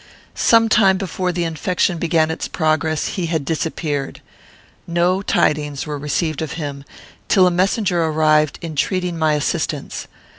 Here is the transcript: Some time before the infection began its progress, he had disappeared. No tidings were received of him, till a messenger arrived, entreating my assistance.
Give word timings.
Some 0.33 0.67
time 0.67 0.97
before 0.97 1.31
the 1.31 1.43
infection 1.43 1.99
began 1.99 2.31
its 2.31 2.47
progress, 2.47 3.05
he 3.09 3.27
had 3.27 3.45
disappeared. 3.45 4.19
No 4.87 5.21
tidings 5.21 5.85
were 5.85 5.99
received 5.99 6.41
of 6.41 6.53
him, 6.53 6.83
till 7.27 7.45
a 7.45 7.51
messenger 7.51 8.03
arrived, 8.03 8.57
entreating 8.63 9.15
my 9.15 9.33
assistance. 9.35 10.07